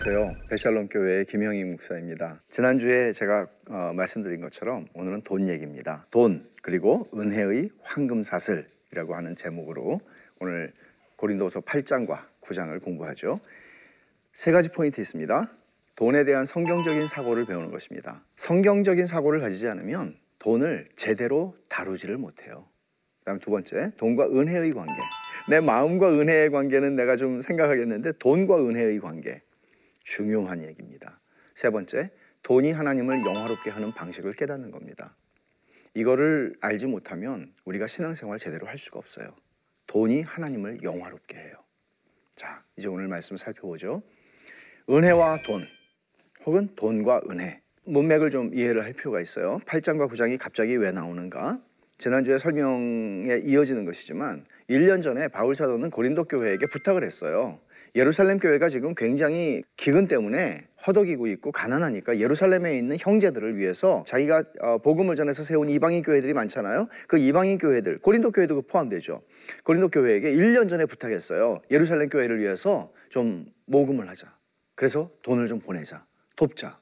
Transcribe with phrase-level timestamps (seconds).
[0.00, 0.36] 안녕하세요.
[0.48, 2.40] 베샬롬 교회의 김형희 목사입니다.
[2.48, 6.04] 지난주에 제가 어, 말씀드린 것처럼 오늘은 돈 얘기입니다.
[6.12, 10.00] 돈 그리고 은혜의 황금 사슬이라고 하는 제목으로
[10.38, 10.72] 오늘
[11.16, 13.40] 고린도서 8장과 9장을 공부하죠.
[14.32, 15.50] 세 가지 포인트 있습니다.
[15.96, 18.22] 돈에 대한 성경적인 사고를 배우는 것입니다.
[18.36, 22.66] 성경적인 사고를 가지지 않으면 돈을 제대로 다루지를 못해요.
[23.20, 24.92] 그다음 두 번째, 돈과 은혜의 관계.
[25.50, 29.42] 내 마음과 은혜의 관계는 내가 좀 생각하겠는데 돈과 은혜의 관계
[30.08, 31.20] 중요한 얘기입니다.
[31.54, 32.10] 세 번째,
[32.42, 35.14] 돈이 하나님을 영화롭게 하는 방식을 깨닫는 겁니다.
[35.92, 39.28] 이거를 알지 못하면 우리가 신앙생활 제대로 할 수가 없어요.
[39.86, 41.52] 돈이 하나님을 영화롭게 해요.
[42.30, 44.02] 자, 이제 오늘 말씀 살펴보죠.
[44.88, 45.62] 은혜와 돈,
[46.46, 47.60] 혹은 돈과 은혜.
[47.84, 49.58] 문맥을 좀 이해를 할 필요가 있어요.
[49.66, 51.60] 8장과 9장이 갑자기 왜 나오는가?
[51.98, 57.60] 지난주에 설명에 이어지는 것이지만 1년 전에 바울 사도는 고린도 교회에게 부탁을 했어요.
[57.94, 64.78] 예루살렘 교회가 지금 굉장히 기근 때문에 허덕이고 있고 가난하니까 예루살렘에 있는 형제들을 위해서 자기가 어,
[64.78, 66.88] 복음을 전해서 세운 이방인 교회들이 많잖아요.
[67.06, 69.22] 그 이방인 교회들, 고린도 교회도 포함되죠.
[69.64, 71.60] 고린도 교회에게 1년 전에 부탁했어요.
[71.70, 74.32] 예루살렘 교회를 위해서 좀 모금을 하자.
[74.74, 76.04] 그래서 돈을 좀 보내자.
[76.36, 76.78] 돕자.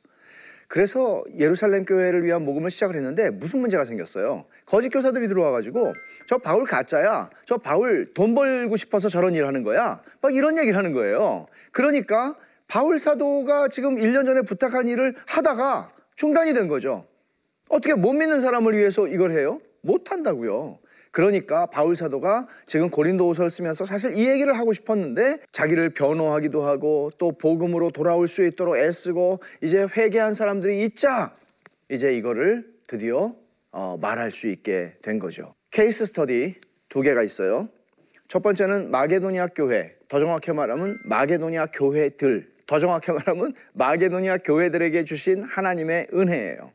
[0.69, 4.45] 그래서 예루살렘 교회를 위한 모금을 시작을 했는데 무슨 문제가 생겼어요.
[4.65, 5.93] 거짓 교사들이 들어와가지고
[6.27, 7.31] 저 바울 가짜야.
[7.45, 10.03] 저 바울 돈 벌고 싶어서 저런 일을 하는 거야.
[10.21, 11.47] 막 이런 얘기를 하는 거예요.
[11.71, 12.35] 그러니까
[12.67, 17.07] 바울 사도가 지금 1년 전에 부탁한 일을 하다가 중단이 된 거죠.
[17.69, 19.61] 어떻게 못 믿는 사람을 위해서 이걸 해요?
[19.83, 20.79] 못 한다고요.
[21.17, 27.33] 그러니까 바울 사도가 지금 고린도후서를 쓰면서 사실 이 얘기를 하고 싶었는데 자기를 변호하기도 하고 또
[27.33, 31.35] 복음으로 돌아올 수 있도록 애쓰고 이제 회개한 사람들이 있자
[31.89, 33.35] 이제 이거를 드디어
[33.73, 35.55] 어, 말할 수 있게 된 거죠.
[35.71, 36.57] 케이스 스터디
[36.91, 37.71] 두 개가 있어요.
[38.29, 45.45] 첫 번째는 마게도니아 교회, 더 정확히 말하면 마게도니아 교회들, 더 정확히 말하면 마게도니아 교회들에게 주신
[45.45, 46.73] 하나님의 은혜예요.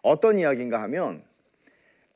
[0.00, 1.27] 어떤 이야기인가 하면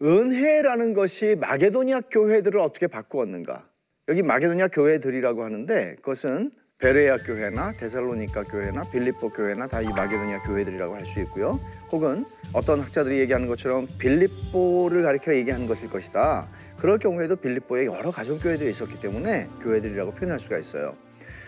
[0.02, 3.68] 은혜라는 것이 마게도니아 교회들을 어떻게 바꾸었는가?
[4.08, 10.96] 여기 마게도니아 교회들이라고 하는데 그것은 베레아 교회나 데살로니카 교회나 빌립보 교회나 다 이 마게도니아 교회들이라고
[10.96, 11.60] 할 수 있고요.
[11.92, 16.48] 혹은 어떤 학자들이 얘기하는 것처럼 빌립보를 가리켜 얘기하는 것일 것이다.
[16.78, 20.96] 그럴 경우에도 빌립보에 여러 가정 교회들이 있었기 때문에 교회들이라고 표현할 수가 있어요.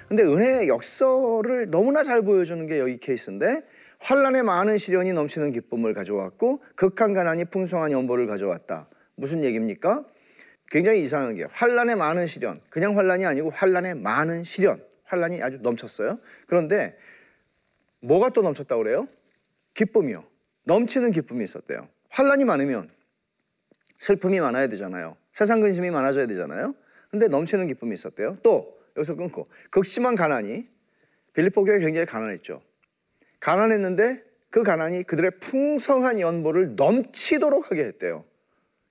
[0.07, 3.63] 근데 은혜의 역설을 너무나 잘 보여주는 게 여기 케이스인데
[4.05, 8.91] 환란에 많은 시련이 넘치는 기쁨을 가져왔고 극한 가난이 풍성한 연보를 가져왔다.
[9.15, 10.05] 무슨 얘기입니까?
[10.69, 16.19] 굉장히 이상한 게 환란에 많은 시련, 그냥 환란이 아니고 환란에 많은 시련, 환란이 아주 넘쳤어요.
[16.47, 16.99] 그런데
[18.01, 19.09] 뭐가 또 넘쳤다고 그래요?
[19.73, 20.25] 기쁨이요.
[20.65, 21.89] 넘치는 기쁨이 있었대요.
[22.11, 22.91] 환란이 많으면
[23.99, 25.17] 슬픔이 많아야 되잖아요.
[25.33, 26.75] 세상 근심이 많아져야 되잖아요.
[27.11, 28.37] 근데 넘치는 기쁨이 있었대요.
[28.43, 30.69] 또 여기서 끊고 극심한 가난이
[31.33, 32.61] 빌립보 교회 굉장히 가난했죠.
[33.45, 38.25] 가난했는데 그 가난이 그들의 풍성한 연보를 넘치도록 하게 했대요.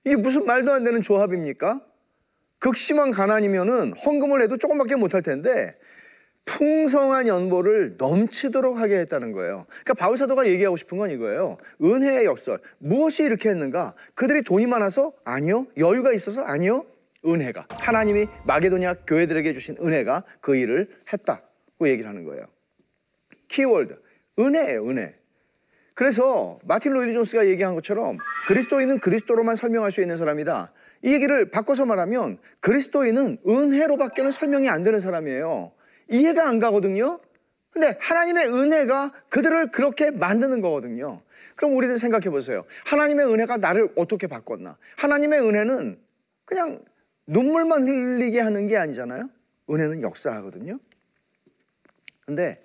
[0.04, 1.80] 이게 무슨 말도 안 되는 조합입니까?
[2.60, 5.76] 극심한 가난이면은 헌금을 해도 조금밖에 못할 텐데
[6.44, 9.66] 풍성한 연보를 넘치도록 하게 했다는 거예요.
[9.68, 11.56] 그러니까 바울 사도가 얘기하고 싶은 건 이거예요.
[11.82, 12.60] 은혜의 역설.
[12.78, 13.94] 무엇이 이렇게 했는가?
[14.14, 15.66] 그들이 돈이 많아서 아니요.
[15.78, 16.86] 여유가 있어서 아니요.
[17.26, 22.46] 은혜가 하나님이 마게도니아 교회들에게 주신 은혜가 그 일을 했다고 얘기를 하는 거예요.
[23.48, 24.03] 키워드
[24.38, 25.14] 은혜예요, 은혜.
[25.94, 28.18] 그래서 마틴 로이드 존스가 얘기한 것처럼
[28.48, 30.72] 그리스도인은 그리스도로만 설명할 수 있는 사람이다.
[31.02, 35.72] 이 얘기를 바꿔서 말하면 그리스도인은 은혜로밖에는 설명이 안 되는 사람이에요.
[36.10, 37.20] 이해가 안 가거든요.
[37.70, 41.20] 근데 하나님의 은혜가 그들을 그렇게 만드는 거거든요.
[41.56, 42.64] 그럼 우리들 생각해 보세요.
[42.86, 44.76] 하나님의 은혜가 나를 어떻게 바꿨나?
[44.96, 45.98] 하나님의 은혜는
[46.44, 46.84] 그냥
[47.26, 49.28] 눈물만 흘리게 하는 게 아니잖아요.
[49.70, 50.78] 은혜는 역사하거든요.
[52.24, 52.63] 근데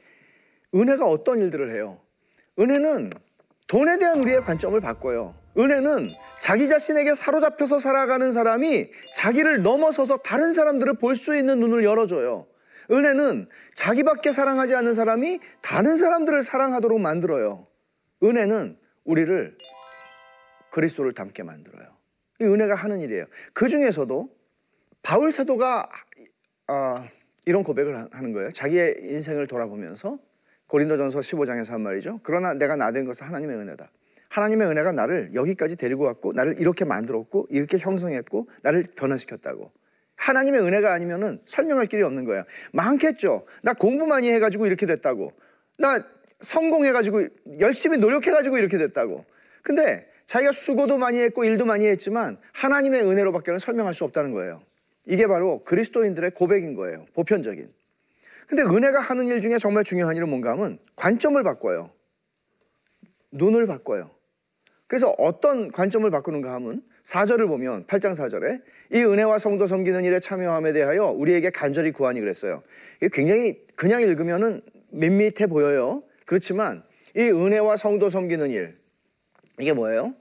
[0.73, 1.99] 은혜가 어떤 일들을 해요?
[2.59, 3.11] 은혜는
[3.67, 5.35] 돈에 대한 우리의 관점을 바꿔요.
[5.57, 6.09] 은혜는
[6.41, 12.47] 자기 자신에게 사로잡혀서 살아가는 사람이 자기를 넘어서서 다른 사람들을 볼 수 있는 눈을 열어줘요.
[12.91, 17.67] 은혜는 자기밖에 사랑하지 않는 사람이 다른 사람들을 사랑하도록 만들어요.
[18.23, 19.57] 은혜는 우리를
[20.71, 21.87] 그리스도를 닮게 만들어요.
[22.41, 23.25] 이 은혜가 하는 일이에요.
[23.53, 24.29] 그 중에서도
[25.03, 25.89] 바울 사도가
[26.67, 27.07] 아,
[27.45, 28.51] 이런 고백을 하는 거예요.
[28.51, 30.19] 자기의 인생을 돌아보면서
[30.69, 32.21] 고린도전서 15장에서 한 말이죠.
[32.23, 33.87] 그러나 내가 나 된 것은 하나님의 은혜다.
[34.29, 39.71] 하나님의 은혜가 나를 여기까지 데리고 왔고 나를 이렇게 만들었고 이렇게 형성했고 나를 변화시켰다고.
[40.15, 42.45] 하나님의 은혜가 아니면은 설명할 길이 없는 거야.
[42.73, 43.45] 많겠죠.
[43.63, 45.33] 나 공부 많이 해가지고 이렇게 됐다고.
[45.77, 46.05] 나
[46.41, 47.27] 성공해가지고
[47.59, 49.25] 열심히 노력해가지고 이렇게 됐다고.
[49.63, 54.61] 근데 자기가 수고도 많이 했고 일도 많이 했지만 하나님의 은혜로밖에는 설명할 수 없다는 거예요.
[55.07, 57.05] 이게 바로 그리스도인들의 고백인 거예요.
[57.15, 57.78] 보편적인.
[58.49, 61.91] 근데 은혜가 하는 일 중에 정말 중요한 일은 뭔가 하면 관점을 바꿔요.
[63.31, 64.09] 눈을 바꿔요.
[64.87, 70.73] 그래서 어떤 관점을 바꾸는가 하면 4절을 보면 8장 4절에 이 은혜와 성도 섬기는 일에 참여함에
[70.73, 72.63] 대하여 우리에게 간절히 구하니 그랬어요.
[72.97, 76.01] 이게 굉장히 그냥 읽으면은 밋밋해 보여요.
[76.25, 76.83] 그렇지만
[77.15, 78.79] 이 은혜와 성도 섬기는 일
[79.59, 80.15] 이게 뭐예요?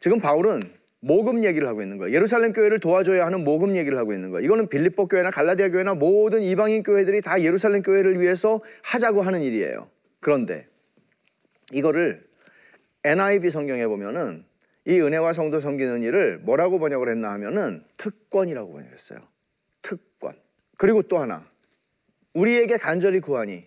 [0.00, 0.60] 지금 바울은
[1.00, 2.14] 모금 얘기를 하고 있는 거예요.
[2.14, 4.44] 예루살렘 교회를 도와줘야 하는 모금 얘기를 하고 있는 거예요.
[4.44, 9.88] 이거는 빌립보 교회나 갈라디아 교회나 모든 이방인 교회들이 다 예루살렘 교회를 위해서 하자고 하는 일이에요.
[10.20, 10.66] 그런데
[11.72, 12.24] 이거를
[13.04, 14.44] NIV 성경에 보면은
[14.84, 19.18] 이 은혜와 성도 섬기는 일을 뭐라고 번역을 했나 하면은 특권이라고 번역했어요.
[19.82, 20.32] 특권.
[20.76, 21.44] 그리고 또 하나.
[22.34, 23.64] 우리에게 간절히 구하니.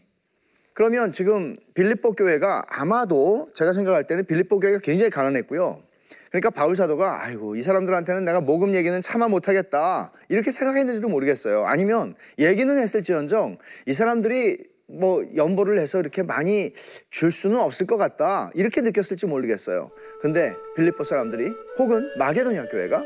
[0.74, 5.84] 그러면 지금 빌립보 교회가 아마도 제가 생각할 때는 빌립보 교회가 굉장히 가난했고요.
[6.30, 11.66] 그러니까 바울 사도가 아이고 이 사람들한테는 내가 모금 얘기는 참아 못하겠다 이렇게 생각했는지도 모르겠어요.
[11.66, 16.74] 아니면 얘기는 했을지언정 이 사람들이 뭐 연보를 해서 이렇게 많이
[17.10, 19.92] 줄 수는 없을 것 같다 이렇게 느꼈을지 모르겠어요.
[20.22, 23.06] 근데 빌립보 사람들이 혹은 마게도냐 교회가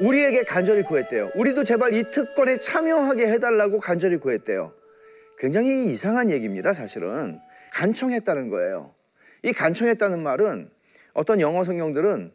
[0.00, 1.30] 우리에게 간절히 구했대요.
[1.36, 4.72] 우리도 제발 이 특권에 참여하게 해달라고 간절히 구했대요.
[5.38, 7.40] 굉장히 이상한 얘기입니다, 사실은.
[7.72, 8.94] 간청했다는 거예요.
[9.42, 10.70] 이 간청했다는 말은
[11.12, 12.32] 어떤 영어 성경들은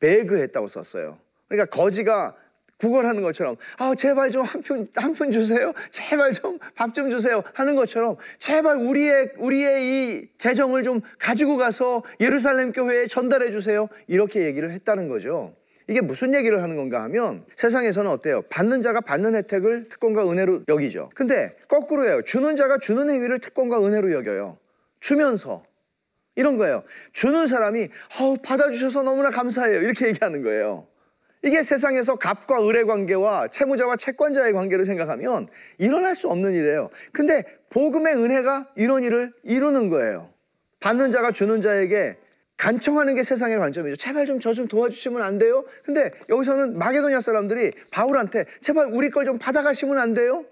[0.00, 1.18] 배그했다고 썼어요.
[1.48, 2.34] 그러니까 거지가
[2.78, 5.72] 구걸하는 것처럼 아 제발 좀한푼한푼 주세요.
[5.90, 13.06] 제발 좀밥좀 주세요 하는 것처럼 제발 우리의 우리의 이 재정을 좀 가지고 가서 예루살렘 교회에
[13.06, 13.88] 전달해 주세요.
[14.08, 15.54] 이렇게 얘기를 했다는 거죠.
[15.88, 18.42] 이게 무슨 얘기를 하는 건가 하면 세상에서는 어때요?
[18.50, 21.10] 받는 자가 받는 혜택을 특권과 은혜로 여기죠.
[21.14, 22.22] 근데 거꾸로예요.
[22.22, 24.58] 주는 자가 주는 행위를 특권과 은혜로 여겨요.
[25.00, 25.64] 주면서
[26.34, 26.82] 이런 거예요.
[27.12, 27.88] 주는 사람이
[28.20, 29.82] 어, 받아주셔서 너무나 감사해요.
[29.82, 30.86] 이렇게 얘기하는 거예요.
[31.44, 35.48] 이게 세상에서 갑과 을의 관계와 채무자와 채권자의 관계를 생각하면
[35.78, 36.88] 일어날 수 없는 일이에요.
[37.12, 40.30] 근데 복음의 은혜가 이런 일을 이루는 거예요.
[40.80, 42.16] 받는 자가 주는 자에게
[42.56, 43.96] 간청하는 게 세상의 관점이죠.
[43.96, 45.64] 제발 좀 저좀 도와주시면 안 돼요?
[45.84, 50.44] 근데 여기서는 마게도냐 사람들이 바울한테 제발 우리 걸 좀 받아가시면 안 돼요?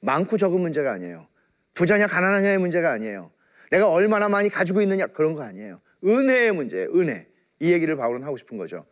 [0.00, 1.26] 많고 적은 문제가 아니에요.
[1.74, 3.30] 부자냐 가난하냐의 문제가 아니에요.
[3.72, 5.80] 내가 얼마나 많이 가지고 있느냐 그런 거 아니에요.
[6.04, 6.90] 은혜의 문제예요.
[6.94, 7.26] 은혜.
[7.58, 8.84] 이 얘기를 바울은 하고 싶은 거죠.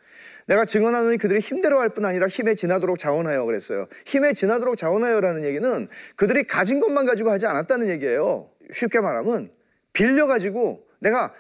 [0.47, 3.89] 내가 증언하노니 그들이 힘대로 할 뿐 아니라 힘에 지나도록 자원하여 그랬어요.
[4.07, 8.51] 힘에 지나도록 자원하여라는 얘기는 그들이 가진 것만 가지고 하지 않았다는 얘기예요.
[8.73, 9.53] 쉽게 말하면
[9.93, 11.35] 빌려 가지고 내가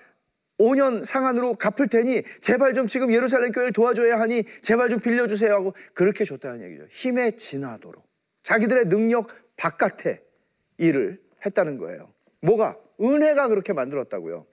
[0.58, 5.72] 5년 상한으로 갚을 테니 제발 좀 지금 예루살렘 교회를 도와줘야 하니 제발 좀 빌려주세요 하고
[5.94, 6.84] 그렇게 줬다는 얘기죠.
[6.90, 8.04] 힘에 지나도록
[8.42, 10.20] 자기들의 능력 바깥에
[10.76, 12.12] 일을 했다는 거예요.
[12.42, 14.46] 뭐가 은혜가 그렇게 만들었다고요.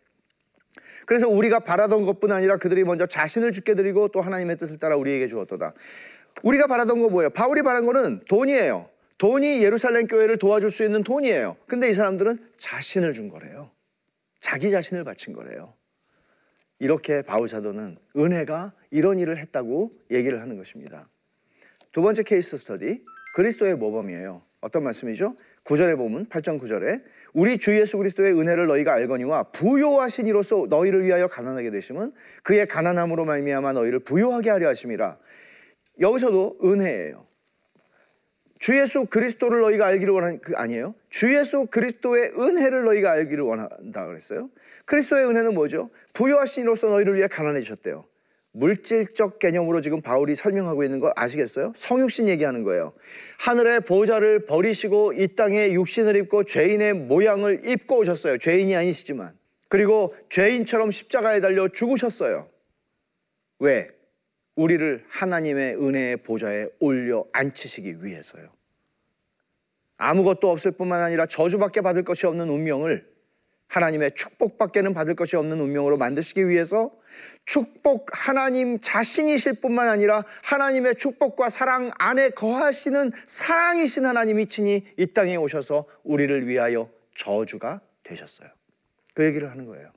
[1.06, 5.28] 그래서 우리가 바라던 것뿐 아니라 그들이 먼저 자신을 죽게 드리고 또 하나님의 뜻을 따라 우리에게
[5.28, 5.74] 주었도다.
[6.44, 7.30] 우리가 바라던 거 뭐예요?
[7.30, 8.90] 바울이 바란 거는 돈이에요.
[9.18, 11.58] 돈이 예루살렘 교회를 도와줄 수 있는 돈이에요.
[11.68, 13.72] 근데 이 사람들은 자신을 준 거래요.
[14.40, 15.74] 자기 자신을 바친 거래요.
[16.80, 21.10] 이렇게 바울 사도는 은혜가 이런 일을 했다고 얘기를 하는 것입니다.
[21.92, 23.04] 두 번째 케이스 스터디
[23.34, 24.44] 그리스도의 모범이에요.
[24.62, 25.36] 어떤 말씀이죠?
[25.64, 27.04] 9절에 보면 8장 9절에
[27.38, 33.26] 우리 주 예수 그리스도의 은혜를 너희가 알거니와 부요하신 이로써 너희를 위하여 가난하게 되심은 그의 가난함으로
[33.26, 35.20] 말미암아 너희를 부요하게 하려 하심이라.
[36.00, 37.28] 여기서도 은혜예요.
[38.58, 40.96] 주 예수 그리스도를 너희가 알기를 원하는 그 아니에요?
[41.12, 44.50] 주 예수 그리스도의 은혜를 너희가 알기를 원한다 그랬어요.
[44.86, 45.92] 그리스도의 은혜는 뭐죠?
[46.14, 48.04] 부요하신 이로써 너희를 위해 가난해지셨대요.
[48.58, 51.74] 물질적 개념으로 지금 바울이 설명하고 있는 거 아시겠어요?
[51.76, 52.94] 성육신 얘기하는 거예요.
[53.40, 58.40] 하늘의 보좌를 버리시고 이 땅에 육신을 입고 죄인의 모양을 입고 오셨어요.
[58.40, 59.38] 죄인이 아니시지만.
[59.70, 62.50] 그리고 죄인처럼 십자가에 달려 죽으셨어요.
[63.60, 63.90] 왜?
[64.56, 68.50] 우리를 하나님의 은혜의 보좌에 올려 앉히시기 위해서요.
[69.98, 73.17] 아무것도 없을 뿐만 아니라 저주밖에 받을 것이 없는 운명을
[73.68, 76.92] 하나님의 축복밖에는 받을 것이 없는 운명으로 만드시기 위해서
[77.46, 85.36] 축복 하나님 자신이실 뿐만 아니라 하나님의 축복과 사랑 안에 거하시는 사랑이신 하나님이 친히 이 땅에
[85.36, 88.50] 오셔서 우리를 위하여 저주가 되셨어요.
[89.14, 89.92] 그 얘기를 하는 거예요.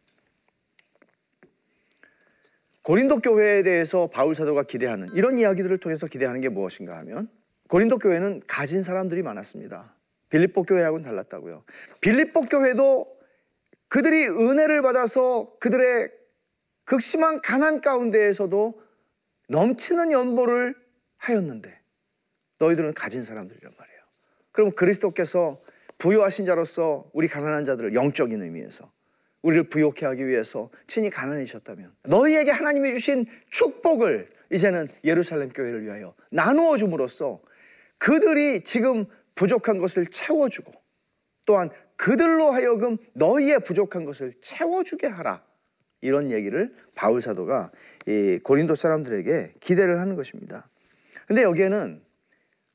[2.83, 7.29] 고린도 교회에 대해서 바울 사도가 기대하는 이런 이야기들을 통해서 기대하는 게 무엇인가 하면
[7.69, 9.95] 고린도 교회는 가진 사람들이 많았습니다.
[10.31, 11.65] 빌립보 교회하고는 달랐다고요.
[12.01, 13.20] 빌립보 교회도
[13.91, 16.11] 그들이 은혜를 받아서 그들의
[16.85, 18.81] 극심한 가난 가운데에서도
[19.49, 20.75] 넘치는 연보를
[21.19, 21.77] 하였는데
[22.59, 24.01] 너희들은 가진 사람들이란 말이에요.
[24.53, 25.61] 그럼 그리스도께서
[25.99, 28.91] 부유하신 자로서 우리 가난한 자들을 영적인 의미에서
[29.43, 36.77] 우리를 부욕해 하기 위해서 친히 가난해지셨다면 너희에게 하나님이 주신 축복을 이제는 예루살렘 교회를 위하여 나누어
[36.77, 37.41] 줌으로써
[37.99, 40.73] 그들이 지금 부족한 것을 채워주고
[41.45, 41.71] 또한
[42.01, 45.45] 그들로 하여금 너희의 부족한 것을 채워주게 하라.
[46.01, 47.71] 이런 얘기를 바울 사도가
[48.07, 50.71] 이 고린도 사람들에게 기대를 하는 것입니다.
[51.27, 52.01] 근데 여기에는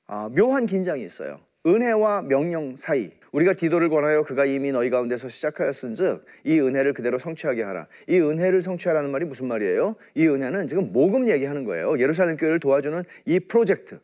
[0.06, 1.40] 아, 묘한 긴장이 있어요.
[1.66, 3.10] 은혜와 명령 사이.
[3.32, 7.88] 우리가 디도를 권하여 그가 이미 너희 가운데서 시작하였은즉 이 은혜를 그대로 성취하게 하라.
[8.08, 9.96] 이 은혜를 성취하라는 말이 무슨 말이에요?
[10.14, 11.98] 이 은혜는 지금 모금 얘기하는 거예요.
[11.98, 14.00] 예루살렘 교회를 도와주는 이 프로젝트.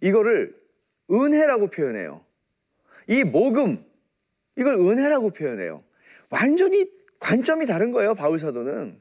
[0.00, 0.56] 이거를
[1.10, 2.24] 은혜라고 표현해요.
[3.08, 3.86] 이 모금
[4.58, 5.82] 이걸 은혜라고 표현해요.
[6.30, 8.14] 완전히 관점이 다른 거예요.
[8.14, 9.00] 바울 사도는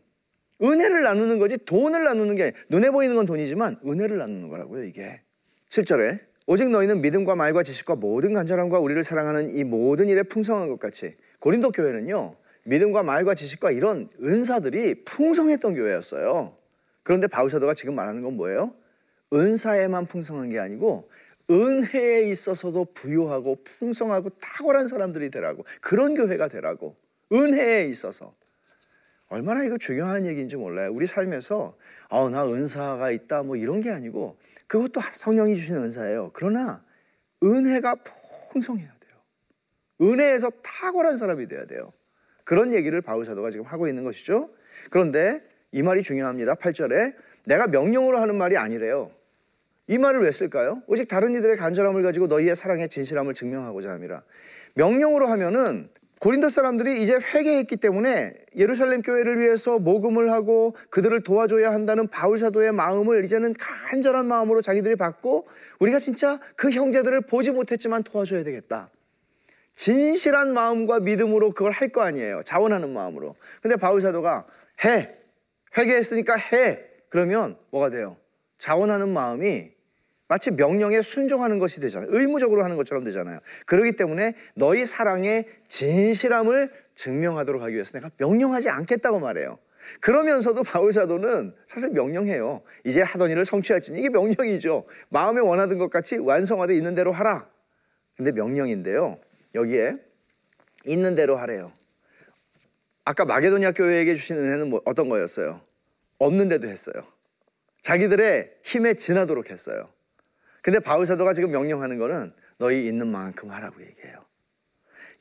[0.61, 4.83] 은혜를 나누는 거지 돈을 나누는 게 눈에 보이는 건 돈이지만 은혜를 나누는 거라고요.
[4.85, 5.21] 이게
[5.69, 10.79] 7절에 오직 너희는 믿음과 말과 지식과 모든 간절함과 우리를 사랑하는 이 모든 일에 풍성한 것
[10.79, 12.35] 같이 고린도 교회는요.
[12.63, 16.55] 믿음과 말과 지식과 이런 은사들이 풍성했던 교회였어요.
[17.03, 18.73] 그런데 바울 사도가 지금 말하는 건 뭐예요?
[19.33, 21.09] 은사에만 풍성한 게 아니고
[21.49, 26.95] 은혜에 있어서도 부유하고 풍성하고 탁월한 사람들이 되라고 그런 교회가 되라고
[27.31, 28.35] 은혜에 있어서
[29.29, 30.91] 얼마나 이거 중요한 얘기인지 몰라요.
[30.93, 31.77] 우리 삶에서
[32.09, 34.37] 아, 나 은사가 있다 뭐 이런 게 아니고
[34.67, 36.31] 그것도 성령이 주시는 은사예요.
[36.33, 36.83] 그러나
[37.43, 37.95] 은혜가
[38.51, 39.13] 풍성해야 돼요.
[40.01, 41.93] 은혜에서 탁월한 사람이 돼야 돼요.
[42.43, 44.49] 그런 얘기를 바울 사도가 지금 하고 있는 것이죠.
[44.89, 46.55] 그런데 이 말이 중요합니다.
[46.55, 49.11] 8절에 내가 명령으로 하는 말이 아니래요.
[49.87, 50.81] 이 말을 왜 쓸까요?
[50.87, 54.21] 오직 다른 이들의 간절함을 가지고 너희의 사랑의 진실함을 증명하고자 함이라.
[54.75, 55.89] 명령으로 하면은
[56.19, 62.71] 고린도 사람들이 이제 회개했기 때문에 예루살렘 교회를 위해서 모금을 하고 그들을 도와줘야 한다는 바울 사도의
[62.71, 65.47] 마음을 이제는 간절한 마음으로 자기들이 받고
[65.79, 68.89] 우리가 진짜 그 형제들을 보지 못했지만 도와줘야 되겠다.
[69.75, 72.41] 진실한 마음과 믿음으로 그걸 할 거 아니에요.
[72.43, 73.35] 자원하는 마음으로.
[73.61, 74.47] 근데 바울 사도가
[74.85, 75.15] 해.
[75.77, 76.79] 회개했으니까 해.
[77.09, 78.17] 그러면 뭐가 돼요?
[78.57, 79.69] 자원하는 마음이
[80.27, 82.09] 마치 명령에 순종하는 것이 되잖아요.
[82.11, 83.39] 의무적으로 하는 것처럼 되잖아요.
[83.65, 89.57] 그렇기 때문에 너희 사랑의 진실함을 증명하도록 하기 위해서 내가 명령하지 않겠다고 말해요.
[90.01, 92.61] 그러면서도 바울 사도는 사실 명령해요.
[92.83, 94.85] 이제 하던 일을 성취할지니 이게 명령이죠.
[95.09, 97.47] 마음에 원하던 것 같이 완성하되 있는 대로 하라.
[98.17, 99.19] 근데 명령인데요.
[99.55, 99.97] 여기에
[100.85, 101.71] 있는 대로 하래요.
[103.05, 105.61] 아까 마게도니아 교회에게 주신 은혜는 뭐 어떤 거였어요?
[106.17, 107.05] 없는데도 했어요.
[107.81, 109.89] 자기들의 힘에 지나도록 했어요.
[110.67, 114.25] 근데 바울 사도가 지금 명령하는 거는 너희 있는 만큼 하라고 얘기해요.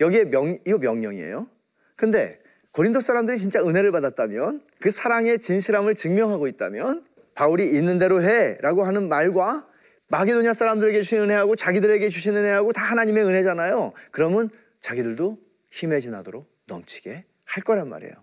[0.00, 1.48] 여기에 명 이거 명령이에요.
[1.94, 2.40] 근데
[2.72, 9.08] 고린도 사람들이 진짜 은혜를 받았다면 그 사랑의 진실함을 증명하고 있다면 바울이 있는 대로 해라고 하는
[9.08, 9.68] 말과
[10.08, 13.92] 마게도냐 사람들에게 주신 은혜하고 자기들에게 주신 은혜하고 다 하나님의 은혜잖아요.
[14.10, 14.50] 그러면
[14.80, 15.38] 자기들도
[15.70, 18.14] 힘에 지나도록 넘치게 할 거란 말이에요.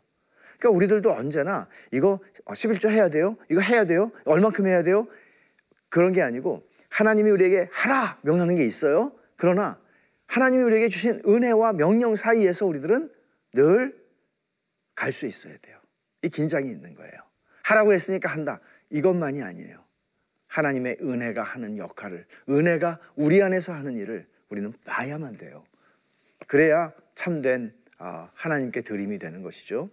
[0.60, 3.38] 그러니까 우리들도 언제나 이거 11조 해야 돼요?
[3.50, 4.12] 이거 해야 돼요?
[4.26, 5.08] 얼만큼 해야 돼요?
[5.88, 6.64] 그런 게 아니고
[6.94, 9.12] 하나님이 우리에게 하라 명하는 게 있어요.
[9.36, 9.80] 그러나
[10.28, 13.10] 하나님이 우리에게 주신 은혜와 명령 사이에서 우리들은
[13.54, 14.04] 늘
[14.96, 15.78] 갈 수 있어야 돼요.
[16.22, 17.12] 이 긴장이 있는 거예요.
[17.64, 18.60] 하라고 했으니까 한다.
[18.90, 19.84] 이것만이 아니에요.
[20.48, 25.64] 하나님의 은혜가 하는 역할을, 은혜가 우리 안에서 하는 일을 우리는 봐야만 돼요.
[26.48, 29.90] 그래야 참된 아, 하나님께 드림이 되는 것이죠.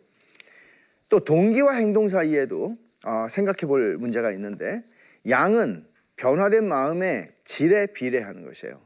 [1.08, 4.84] 또 동기와 행동 사이에도 아, 생각해 볼 문제가 있는데
[5.28, 5.86] 양은
[6.20, 8.78] 변화된 마음의 질에 비례하는 것이에요.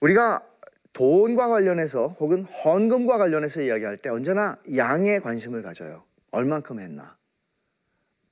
[0.00, 0.44] 우리가
[0.92, 6.02] 돈과 관련해서 혹은 헌금과 관련해서 이야기할 때 언제나 양에 관심을 가져요.
[6.32, 7.16] 얼만큼 했나?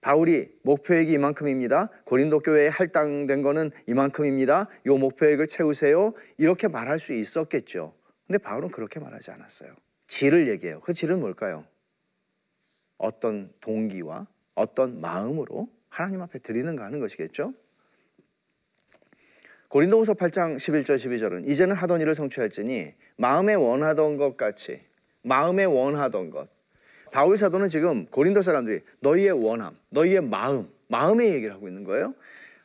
[0.00, 1.88] 바울이 목표액이 이만큼입니다.
[2.04, 4.68] 고린도 교회에 할당된 거는 이만큼입니다.
[4.86, 6.14] 요 목표액을 채우세요.
[6.36, 7.94] 이렇게 말할 수 있었겠죠.
[8.26, 9.72] 근데 바울은 그렇게 말하지 않았어요.
[10.08, 10.80] 질을 얘기해요.
[10.80, 11.64] 그 질은 뭘까요?
[12.98, 17.54] 어떤 동기와 어떤 마음으로 하나님 앞에 드리는가 하는 것이겠죠.
[19.74, 24.80] 고린도후서 8장 11절 12절은 이제는 하던 일을 성취할지니 마음에 원하던 것 같이
[25.22, 26.46] 마음에 원하던 것
[27.10, 32.14] 바울 사도는 지금 고린도 사람들이 너희의 원함, 너희의 마음, 마음의 얘기를 하고 있는 거예요.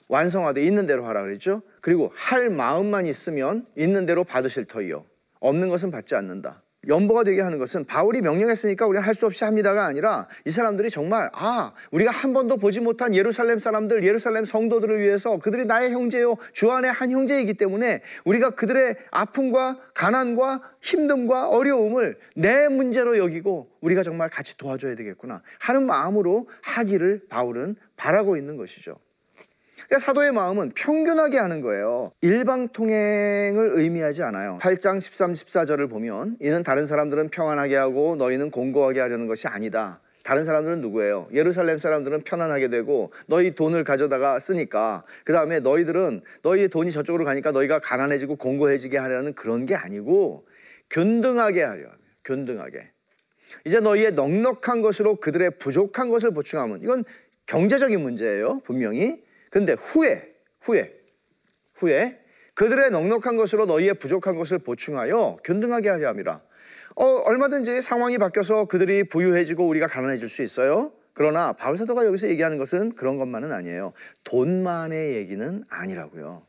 [0.07, 1.63] 완성하되 있는 대로 하라 그랬죠.
[1.81, 5.03] 그리고 할 마음만 있으면 있는 대로 받으실 터이요.
[5.39, 6.61] 없는 것은 받지 않는다.
[6.87, 11.29] 연보가 되게 하는 것은 바울이 명령했으니까 우리가 할 수 없이 합니다가 아니라 이 사람들이 정말
[11.33, 16.71] 아 우리가 한 번도 보지 못한 예루살렘 사람들 예루살렘 성도들을 위해서 그들이 나의 형제요 주
[16.71, 24.29] 안의 한 형제이기 때문에 우리가 그들의 아픔과 가난과 힘듦과 어려움을 내 문제로 여기고 우리가 정말
[24.29, 28.95] 같이 도와줘야 되겠구나 하는 마음으로 하기를 바울은 바라고 있는 것이죠.
[29.87, 32.11] 그러니까 사도의 마음은 평균하게 하는 거예요.
[32.21, 34.57] 일방통행을 의미하지 않아요.
[34.61, 40.01] 8장 13, 14절을 보면 이는 다른 사람들은 평안하게 하고 너희는 공고하게 하려는 것이 아니다.
[40.23, 41.27] 다른 사람들은 누구예요?
[41.33, 47.51] 예루살렘 사람들은 편안하게 되고 너희 돈을 가져다가 쓰니까 그 다음에 너희들은 너희의 돈이 저쪽으로 가니까
[47.51, 50.45] 너희가 가난해지고 공고해지게 하려는 그런 게 아니고
[50.89, 51.87] 균등하게 하려
[52.25, 52.91] 균등하게
[53.65, 57.05] 이제 너희의 넉넉한 것으로 그들의 부족한 것을 보충하면 이건
[57.47, 60.93] 경제적인 문제예요 분명히 근데 후에 후에
[61.75, 62.19] 후에
[62.53, 66.41] 그들의 넉넉한 것으로 너희의 부족한 것을 보충하여 균등하게 하려 함이라
[66.95, 70.91] 어, 얼마든지 상황이 바뀌어서 그들이 부유해지고 우리가 가난해질 수 있어요.
[71.13, 73.93] 그러나 바울 사도가 여기서 얘기하는 것은 그런 것만은 아니에요.
[74.25, 76.43] 돈만의 얘기는 아니라고요.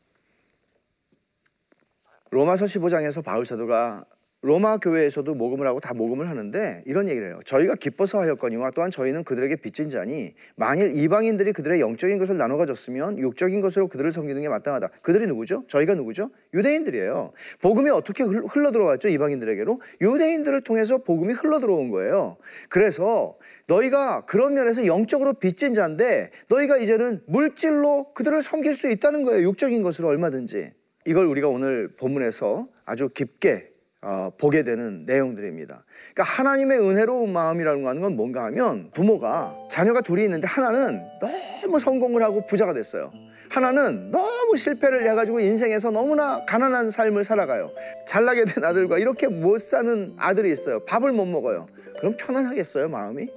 [2.31, 4.05] 로마서 15장에서 바울 사도가
[4.43, 7.39] 로마 교회에서도 모금을 하고 다 모금을 하는데 이런 얘기를 해요.
[7.45, 13.19] 저희가 기뻐서 하였거니와 또한 저희는 그들에게 빚진 자니 만일 이방인들이 그들의 영적인 것을 나눠 가졌으면
[13.19, 14.89] 육적인 것으로 그들을 섬기는 게 마땅하다.
[15.03, 15.65] 그들이 누구죠?
[15.67, 16.31] 저희가 누구죠?
[16.55, 17.33] 유대인들이에요.
[17.61, 19.09] 복음이 어떻게 흘러 들어왔죠?
[19.09, 22.37] 이방인들에게로 유대인들을 통해서 복음이 흘러 들어온 거예요.
[22.69, 29.47] 그래서 너희가 그런 면에서 영적으로 빚진 자인데 너희가 이제는 물질로 그들을 섬길 수 있다는 거예요.
[29.47, 30.71] 육적인 것으로 얼마든지.
[31.05, 33.70] 이걸 우리가 오늘 본문에서 아주 깊게
[34.03, 35.83] 어, 보게 되는 내용들입니다.
[36.13, 42.45] 그러니까 하나님의 은혜로운 마음이라는 건 뭔가 하면 부모가 자녀가 둘이 있는데 하나는 너무 성공을 하고
[42.47, 43.11] 부자가 됐어요.
[43.49, 47.69] 하나는 너무 실패를 해가지고 인생에서 너무나 가난한 삶을 살아가요.
[48.07, 50.79] 잘나게 된 아들과 이렇게 못 사는 아들이 있어요.
[50.87, 51.67] 밥을 못 먹어요.
[51.99, 53.27] 그럼 편안하겠어요, 마음이?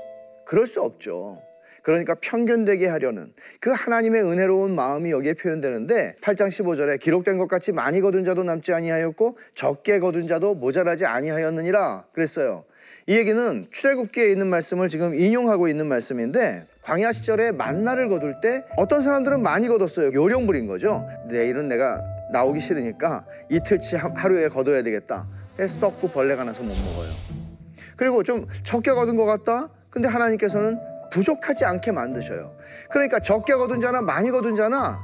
[0.46, 1.38] 그럴 수 없죠.
[1.84, 8.00] 그러니까 편견되게 하려는 그 하나님의 은혜로운 마음이 여기에 표현되는데 8장 15절에 기록된 것 같이 많이
[8.00, 12.64] 거둔 자도 남지 아니하였고 적게 거둔 자도 모자라지 아니하였느니라 그랬어요.
[13.06, 19.02] 이 얘기는 출애굽기에 있는 말씀을 지금 인용하고 있는 말씀인데 광야 시절에 만나를 거둘 때 어떤
[19.02, 20.10] 사람들은 많이 거뒀어요.
[20.14, 21.06] 요령 부린 거죠.
[21.28, 22.00] 내일은 내가
[22.32, 25.28] 나오기 싫으니까 이틀치 하루에 거둬야 되겠다.
[25.58, 27.12] 썩고 벌레가 나서 못 먹어요.
[27.96, 29.68] 그리고 좀 적게 거둔 것 같다.
[29.90, 32.56] 근데 하나님께서는 부족하지 않게 만드셔요.
[32.90, 35.00] 그러니까 적게 거둔 자나 많이 거둔 자나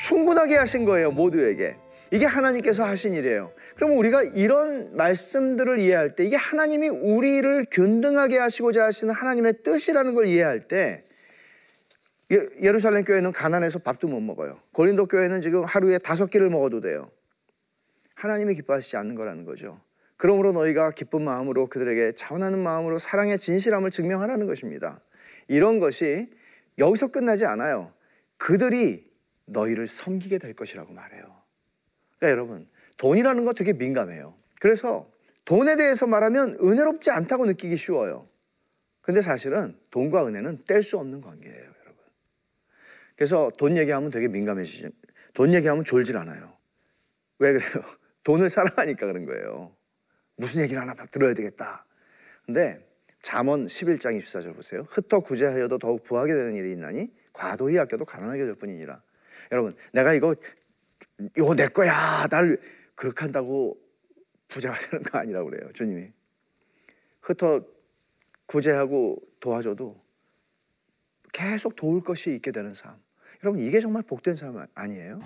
[0.00, 1.76] 충분하게 하신 거예요, 모두에게.
[2.10, 3.52] 이게 하나님께서 하신 일이에요.
[3.76, 10.26] 그러면 우리가 이런 말씀들을 이해할 때 이게 하나님이 우리를 균등하게 하시고자 하시는 하나님의 뜻이라는 걸
[10.26, 11.04] 이해할 때
[12.30, 14.58] 예, 예루살렘 교회는 가난해서 밥도 못 먹어요.
[14.72, 17.10] 고린도 교회는 지금 하루에 다섯 끼를 먹어도 돼요.
[18.14, 19.78] 하나님이 기뻐하시지 않는 거라는 거죠.
[20.16, 25.00] 그러므로 너희가 기쁜 마음으로 그들에게 자원하는 마음으로 사랑의 진실함을 증명하라는 것입니다.
[25.48, 26.30] 이런 것이
[26.78, 27.92] 여기서 끝나지 않아요.
[28.36, 29.10] 그들이
[29.46, 31.22] 너희를 섬기게 될 것이라고 말해요.
[32.18, 34.34] 그러니까 여러분, 돈이라는 거 되게 민감해요.
[34.60, 35.10] 그래서
[35.44, 38.28] 돈에 대해서 말하면 은혜롭지 않다고 느끼기 쉬워요.
[39.00, 42.04] 근데 사실은 돈과 은혜는 뗄 수 없는 관계예요, 여러분.
[43.16, 44.90] 그래서 돈 얘기하면 되게 민감해지죠.
[45.32, 46.52] 돈 얘기하면 졸질 않아요.
[47.38, 47.84] 왜 그래요?
[48.24, 49.74] 돈을 사랑하니까 그런 거예요.
[50.36, 51.86] 무슨 얘기를 하나 들어야 되겠다.
[52.44, 52.86] 근데
[53.22, 54.86] 잠언 11장 24절 보세요.
[54.88, 59.02] 흩어 구제하여도 더욱 부하게 되는 일이 있나니 과도히 아껴도 가난하게 될 뿐이니라.
[59.52, 60.34] 여러분, 내가 이거
[61.36, 62.26] 이거 내 거야.
[62.28, 62.58] 날
[62.94, 63.78] 그렇게 한다고
[64.48, 65.70] 부자가 되는 거 아니라고 그래요.
[65.72, 66.12] 주님이.
[67.20, 67.60] 흩어
[68.46, 70.00] 구제하고 도와줘도
[71.32, 72.96] 계속 도울 것이 있게 되는 삶.
[73.44, 75.20] 여러분, 이게 정말 복된 삶 아니에요?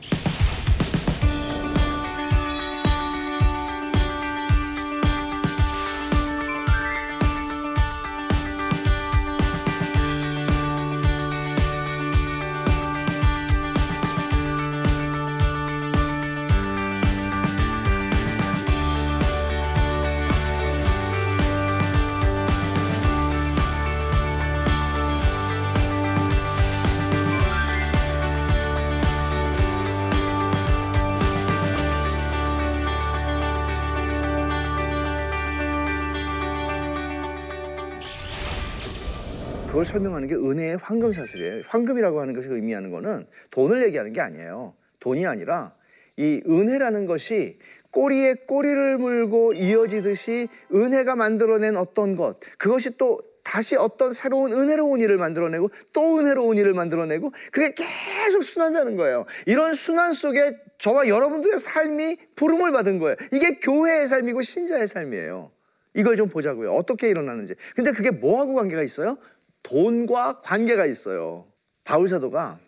[39.82, 41.62] 그걸 설명하는 게 은혜의 황금 사슬이에요.
[41.66, 44.74] 황금이라고 하는 것이 의미하는 거는 돈을 얘기하는 게 아니에요.
[45.00, 45.74] 돈이 아니라
[46.16, 47.58] 이 은혜라는 것이
[47.90, 55.16] 꼬리에 꼬리를 물고 이어지듯이 은혜가 만들어낸 어떤 것, 그것이 또 다시 어떤 새로운 은혜로운 일을
[55.16, 59.26] 만들어내고 또 은혜로운 일을 만들어내고 그게 계속 순환되는 거예요.
[59.46, 63.16] 이런 순환 속에 저와 여러분들의 삶이 부름을 받은 거예요.
[63.32, 65.50] 이게 교회의 삶이고 신자의 삶이에요.
[65.94, 66.72] 이걸 좀 보자고요.
[66.72, 67.54] 어떻게 일어나는지.
[67.74, 69.18] 근데 그게 뭐하고 관계가 있어요?
[69.62, 71.46] 돈과 관계가 있어요.
[71.84, 72.58] 바울 사도가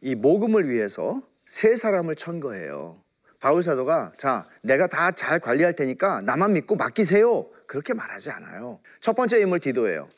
[0.00, 3.02] 이 모금을 위해서 세 사람을 천 거예요.
[3.40, 7.48] 바울 사도가 자, 내가 다 잘 관리할 테니까 나만 믿고 맡기세요.
[7.66, 8.80] 그렇게 말하지 않아요.
[9.00, 10.08] 첫 번째 인물 디도예요.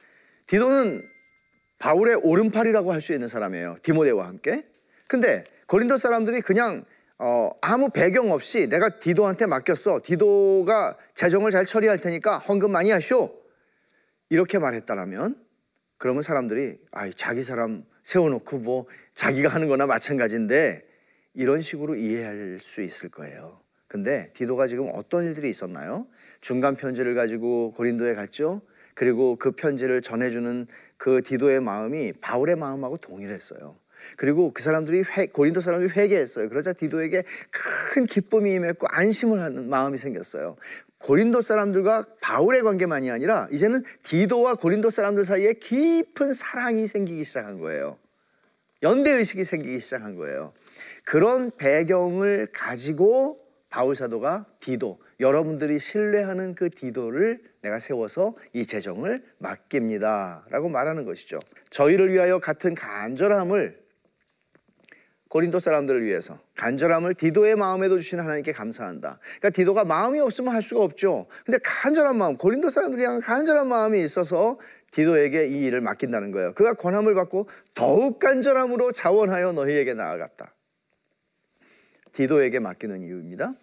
[0.46, 1.02] 디도는
[1.78, 3.76] 바울의 오른팔이라고 할 수 있는 사람이에요.
[3.82, 4.66] 디모데와 함께.
[5.06, 6.84] 근데 고린도 사람들이 그냥
[7.18, 10.00] 어, 아무 배경 없이 내가 디도한테 맡겼어.
[10.02, 13.40] 디도가 재정을 잘 처리할 테니까 헌금 많이 하쇼.
[14.30, 15.36] 이렇게 말했다라면
[16.04, 20.86] 그러면 사람들이 아, 자기 사람 세워놓고 뭐 자기가 하는 거나 마찬가지인데
[21.32, 23.58] 이런 식으로 이해할 수 있을 거예요.
[23.88, 26.06] 근데 디도가 지금 어떤 일들이 있었나요?
[26.42, 28.60] 중간 편지를 가지고 고린도에 갔죠.
[28.92, 30.66] 그리고 그 편지를 전해주는
[30.98, 33.74] 그 디도의 마음이 바울의 마음하고 동일했어요.
[34.18, 36.50] 그리고 그 사람들이 회, 고린도 사람들이 회개했어요.
[36.50, 40.56] 그러자 디도에게 큰 기쁨이 임했고 안심을 하는 마음이 생겼어요.
[41.04, 47.98] 고린도 사람들과 바울의 관계만이 아니라 이제는 디도와 고린도 사람들 사이에 깊은 사랑이 생기기 시작한 거예요.
[48.82, 50.54] 연대 의식이 생기기 시작한 거예요.
[51.04, 53.38] 그런 배경을 가지고
[53.68, 61.38] 바울 사도가 디도 여러분들이 신뢰하는 그 디도를 내가 세워서 이 재정을 맡깁니다라고 말하는 것이죠.
[61.68, 63.83] 저희를 위하여 같은 간절함을
[65.28, 69.18] 고린도 사람들을 위해서 간절함을 디도의 마음에도 주신 하나님께 감사한다.
[69.20, 71.26] 그러니까 디도가 마음이 없으면 할 수가 없죠.
[71.44, 74.58] 근데 간절한 마음, 고린도 사람들이 향한 간절한 마음이 있어서
[74.92, 76.54] 디도에게 이 일을 맡긴다는 거예요.
[76.54, 80.54] 그가 권함을 받고 더욱 간절함으로 자원하여 너희에게 나아갔다.
[82.12, 83.54] 디도에게 맡기는 이유입니다.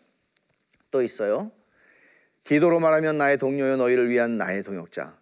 [0.91, 1.52] 또 있어요.
[2.43, 5.15] 디도로 말하면 나의 동료요 너희를 위한 나의 동역자.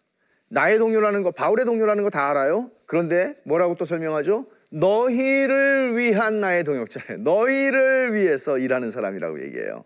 [0.47, 2.71] 나의 동료라는 거, 바울의 동료라는 거 다 알아요.
[2.87, 4.47] 그런데 뭐라고 또 설명하죠?
[4.69, 7.21] 너희를 위한 나의 동역자래.
[7.21, 9.83] 너희를 위해서 일하는 사람이라고 얘기해요.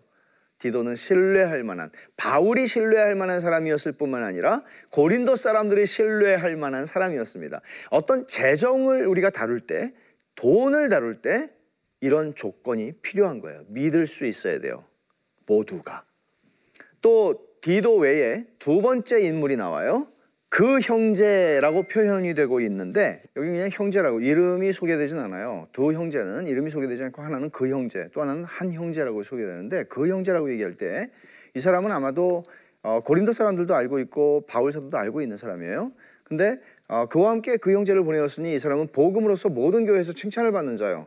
[0.58, 7.60] 디도는 신뢰할 만한 바울이 신뢰할 만한 사람이었을 뿐만 아니라 고린도 사람들이 신뢰할 만한 사람이었습니다.
[7.90, 9.92] 어떤 재정을 우리가 다룰 때
[10.36, 11.50] 돈을 다룰 때
[12.00, 13.64] 이런 조건이 필요한 거예요.
[13.68, 14.84] 믿을 수 있어야 돼요.
[15.46, 16.04] 모두가.
[17.02, 20.08] 또 디도 외에 두 번째 인물이 나와요.
[20.54, 25.66] 그 형제라고 표현이 되고 있는데 여기 그냥 형제라고 이름이 소개되진 않아요.
[25.72, 30.50] 두 형제는 이름이 소개되지 않고 하나는 그 형제 또 하나는 한 형제라고 소개되는데 그 형제라고
[30.52, 31.10] 얘기할 때
[31.54, 32.44] 이 사람은 아마도
[32.82, 35.92] 어, 고린도 사람들도 알고 있고 바울 사도도 알고 있는 사람이에요.
[36.24, 41.06] 근데 어, 그와 함께 그 형제를 보내었으니 이 사람은 복음으로서 모든 교회에서 칭찬을 받는 자요.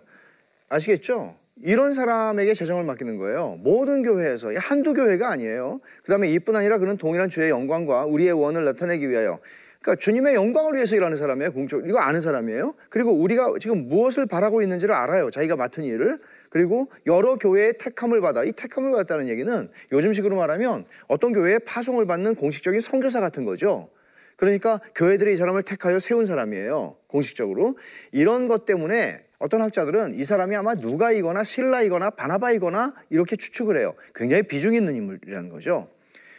[0.70, 1.36] 아시겠죠?
[1.64, 3.58] 이런 사람에게 재정을 맡기는 거예요.
[3.62, 5.80] 모든 교회에서 한두 교회가 아니에요.
[6.04, 9.40] 그다음에 이뿐 아니라 그는 동일한 주의 영광과 우리의 원을 나타내기 위하여
[9.82, 11.54] 그러니까 주님의 영광을 위해서 일하는 사람이에요.
[11.54, 12.76] 공적 이거 아는 사람이에요.
[12.90, 15.32] 그리고 우리가 지금 무엇을 바라고 있는지를 알아요.
[15.32, 21.34] 자기가 맡은 일을 그리고 여러 교회의 택함을 받아 이 택함을 받았다는 얘기는 요즘식으로 말하면 어떤
[21.34, 23.90] 교회에 파송을 받는 공식적인 선교사 같은 거죠.
[24.36, 26.96] 그러니까 교회들이 이 사람을 택하여 세운 사람이에요.
[27.08, 27.78] 공식적으로
[28.12, 33.94] 이런 것 때문에 어떤 학자들은 이 사람이 아마 누가이거나 신라이거나 바나바이거나 이렇게 추측을 해요.
[34.16, 35.90] 굉장히 비중 있는 인물이라는 거죠.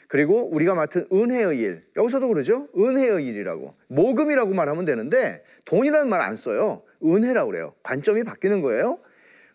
[0.08, 2.68] 그리고 우리가 맡은 은혜의 일 여기서도 그러죠.
[2.76, 6.82] 은혜의 일이라고 모금이라고 말하면 되는데 돈이라는 말 안 써요.
[7.04, 7.74] 은혜라고 그래요.
[7.82, 8.98] 관점이 바뀌는 거예요.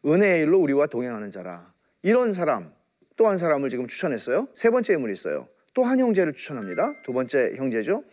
[0.05, 1.73] 은혜의 일로 우리와 동행하는 자라.
[2.03, 2.71] 이런 사람
[3.17, 4.47] 또 한 사람을 지금 추천했어요.
[4.53, 5.47] 세 번째 인물이 있어요.
[5.73, 6.93] 또 한 형제를 추천합니다.
[7.03, 8.03] 두 번째 형제죠.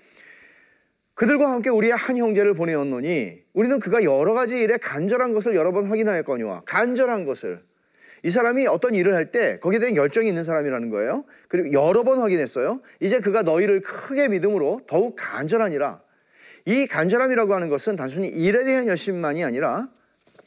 [1.21, 5.85] 그들과 함께 우리의 한 형제를 보내었노니 우리는 그가 여러 가지 일에 간절한 것을 여러 번
[5.85, 7.63] 확인하였거니와 간절한 것을
[8.23, 11.27] 이 사람이 어떤 일을 할 때 거기에 대한 열정이 있는 사람이라는 거예요.
[11.49, 12.81] 그리고 여러 번 확인했어요.
[13.01, 16.01] 이제 그가 너희를 크게 믿음으로 더욱 간절하니라.
[16.65, 19.91] 이 간절함이라고 하는 것은 단순히 일에 대한 열심만이 아니라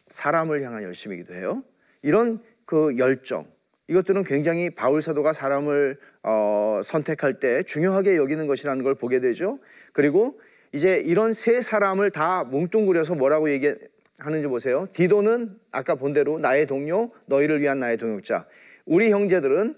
[0.08, 1.64] 사람을 향한 열심이기도 해요.
[2.02, 3.46] 이런 그 열정
[3.90, 9.60] 이것들은 굉장히 바울 사도가 사람을 어, 선택할 때 중요하게 여기는 것이라는 걸 보게 되죠.
[9.92, 10.40] 그리고
[10.74, 14.88] 이제 이런 세 사람을 다 뭉뚱그려서 뭐라고 얘기하는지 보세요.
[14.94, 18.48] 디도는 아까 본 대로 나의 동료, 너희를 위한 나의 동역자.
[18.86, 19.76] 우리 형제들은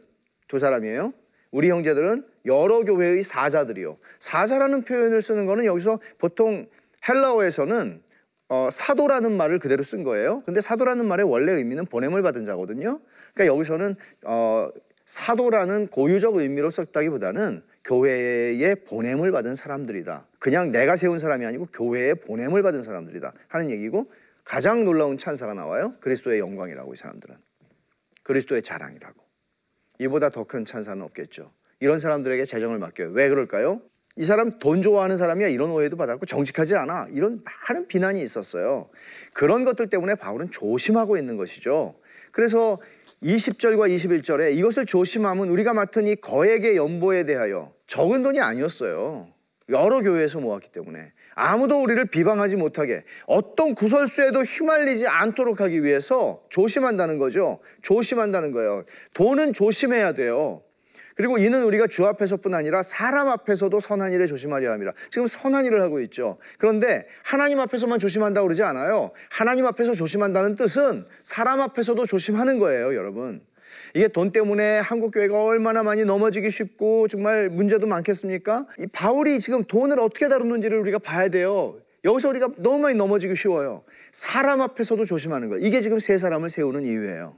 [0.47, 1.13] 두 사람이에요.
[1.51, 3.97] 우리 형제들은 여러 교회의 사자들이요.
[4.19, 6.67] 사자라는 표현을 쓰는 거는 여기서 보통
[7.07, 8.01] 헬라어에서는
[8.47, 10.43] 어, 사도라는 말을 그대로 쓴 거예요.
[10.45, 13.01] 근데 사도라는 말의 원래 의미는 보냄을 받은 자거든요.
[13.33, 14.69] 그러니까 여기서는 어,
[15.05, 20.25] 사도라는 고유적 의미로 썼다기보다는 교회에 보냄을 받은 사람들이다.
[20.39, 24.11] 그냥 내가 세운 사람이 아니고 교회에 보냄을 받은 사람들이다 하는 얘기고
[24.43, 25.93] 가장 놀라운 찬사가 나와요.
[26.01, 27.35] 그리스도의 영광이라고 이 사람들은.
[28.23, 29.23] 그리스도의 자랑이라고.
[29.99, 31.51] 이보다 더 큰 찬사는 없겠죠.
[31.79, 33.09] 이런 사람들에게 재정을 맡겨요.
[33.09, 33.81] 왜 그럴까요?
[34.17, 38.89] 이 사람 돈 좋아하는 사람이야 이런 오해도 받았고 정직하지 않아 이런 많은 비난이 있었어요.
[39.33, 41.95] 그런 것들 때문에 바울은 조심하고 있는 것이죠.
[42.31, 42.79] 그래서
[43.23, 49.27] 20절과 21절에 이것을 조심하면 우리가 맡은 이 거액의 연보에 대하여 적은 돈이 아니었어요.
[49.69, 57.17] 여러 교회에서 모았기 때문에 아무도 우리를 비방하지 못하게 어떤 구설수에도 휘말리지 않도록 하기 위해서 조심한다는
[57.17, 57.59] 거죠.
[57.81, 58.85] 조심한다는 거예요.
[59.15, 60.61] 돈은 조심해야 돼요.
[61.15, 64.91] 그리고 이는 우리가 주 앞에서뿐 아니라 사람 앞에서도 선한 일에 조심하려 합니다.
[65.09, 66.37] 지금 선한 일을 하고 있죠.
[66.57, 69.11] 그런데 하나님 앞에서만 조심한다고 그러지 않아요.
[69.29, 73.41] 하나님 앞에서 조심한다는 뜻은 사람 앞에서도 조심하는 거예요, 여러분.
[73.93, 78.67] 이게 돈 때문에 한국 교회가 얼마나 많이 넘어지기 쉽고 정말 문제도 많겠습니까?
[78.79, 81.77] 이 바울이 지금 돈을 어떻게 다루는지를 우리가 봐야 돼요.
[82.03, 83.83] 여기서 우리가 너무 많이 넘어지기 쉬워요.
[84.11, 85.65] 사람 앞에서도 조심하는 거예요.
[85.65, 87.37] 이게 지금 세 사람을 세우는 이유예요.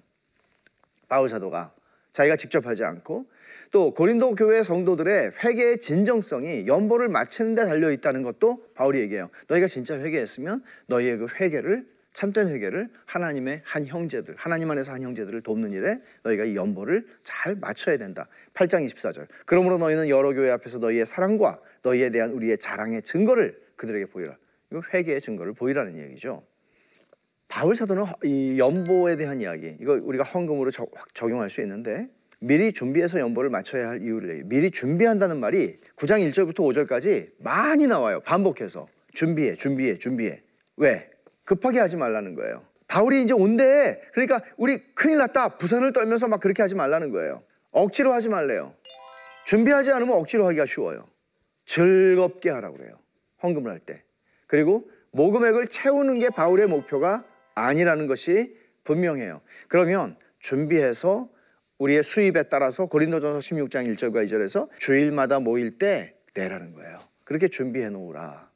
[1.07, 1.73] 바울 사도가
[2.17, 3.27] 자기가 직접 하지 않고
[3.69, 9.29] 또 고린도 교회 성도들의 회개의 진정성이 연보를 마치는 데 달려 있다는 것도 바울이 얘기해요.
[9.47, 15.41] 너희가 진짜 회개했으면 너희의 그 회개를 참된 회개를 하나님의 한 형제들, 하나님 안에서 한 형제들을
[15.41, 18.27] 돕는 일에 너희가 이 연보를 잘 맞춰야 된다.
[18.55, 19.27] 8장 24절.
[19.45, 24.35] 그러므로 너희는 여러 교회 앞에서 너희의 사랑과 너희에 대한 우리의 자랑의 증거를 그들에게 보이라.
[24.71, 26.43] 이거 회개의 증거를 보이라는 얘기죠.
[27.47, 33.19] 바울 사도는 이 연보에 대한 이야기, 이거 우리가 헌금으로 저, 적용할 수 있는데 미리 준비해서
[33.19, 34.47] 연보를 맞춰야 할 이유를 얘기해요.
[34.47, 38.19] 미리 준비한다는 말이 9장 1절부터 5절까지 많이 나와요.
[38.21, 38.87] 반복해서.
[39.13, 40.41] 준비해, 준비해, 준비해.
[40.75, 41.09] 왜?
[41.45, 42.63] 급하게 하지 말라는 거예요.
[42.87, 43.99] 바울이 이제 온대.
[44.13, 45.57] 그러니까 우리 큰일 났다.
[45.57, 47.41] 부산을 떨면서 막 그렇게 하지 말라는 거예요.
[47.71, 48.73] 억지로 하지 말래요.
[49.45, 51.07] 준비하지 않으면 억지로 하기가 쉬워요.
[51.65, 52.99] 즐겁게 하라고 그래요.
[53.41, 54.03] 헌금을 할 때.
[54.45, 57.23] 그리고 모금액을 채우는 게 바울의 목표가
[57.57, 59.41] 아니라는 것이 분명해요.
[59.67, 61.29] 그러면 준비해서
[61.79, 66.99] 우리의 수입에 따라서 고린도전서 16장 1절과 2절에서 주일마다 모일 때 내라는 거예요.
[67.23, 68.49] 그렇게 준비해 놓으라.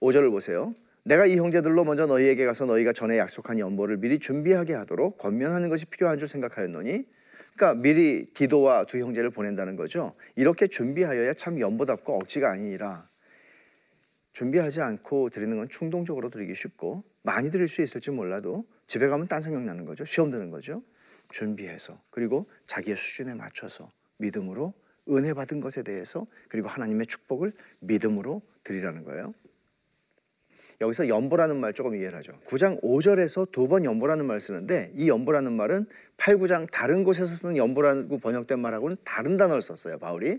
[0.00, 0.74] 5절을 보세요.
[1.04, 5.86] 내가 이 형제들로 먼저 너희에게 가서 너희가 전에 약속한 연보를 미리 준비하게 하도록 권면하는 것이
[5.86, 7.04] 필요한 줄 생각하였노니
[7.56, 10.14] 그러니까 미리 디도와 두 형제를 보낸다는 거죠.
[10.36, 13.08] 이렇게 준비하여야 참 연보답고 억지가 아니니라.
[14.32, 19.40] 준비하지 않고 드리는 건 충동적으로 드리기 쉽고 많이 드릴 수 있을지 몰라도 집에 가면 딴
[19.40, 20.04] 생각 나는 거죠.
[20.04, 20.82] 시험 드는 거죠.
[21.30, 24.74] 준비해서 그리고 자기의 수준에 맞춰서 믿음으로
[25.08, 29.34] 은혜 받은 것에 대해서 그리고 하나님의 축복을 믿음으로 드리라는 거예요.
[30.80, 32.32] 여기서 연보라는 말 조금 이해를 하죠.
[32.46, 37.56] 9장 5절에서 두 번 연보라는 말 쓰는데 이 연보라는 말은 8, 9장 다른 곳에서 쓰는
[37.56, 39.98] 연보라고 번역된 말하고는 다른 단어를 썼어요.
[39.98, 40.38] 바울이.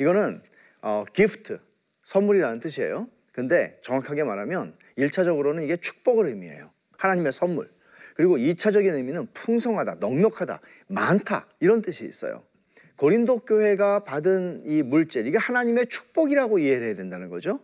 [0.00, 0.40] 이거는
[0.80, 1.58] 어, gift,
[2.04, 3.08] 선물이라는 뜻이에요.
[3.32, 6.70] 근데 정확하게 말하면 1차적으로는 이게 축복을 의미해요.
[6.98, 7.70] 하나님의 선물.
[8.16, 12.42] 그리고 2차적인 의미는 풍성하다, 넉넉하다, 많다 이런 뜻이 있어요.
[12.96, 17.58] 고린도 교회가 받은 이 물질 이게 하나님의 축복이라고 이해를 해야 된다는 거죠.